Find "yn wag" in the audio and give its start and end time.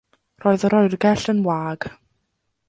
1.35-1.87